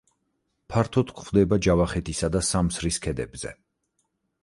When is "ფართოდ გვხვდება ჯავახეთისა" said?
0.73-2.33